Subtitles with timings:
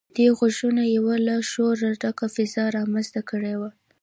[0.15, 3.69] دې غږونو يوه له شوره ډکه فضا رامنځته کړې وه.